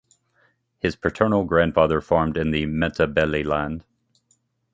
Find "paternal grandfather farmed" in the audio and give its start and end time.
0.95-2.35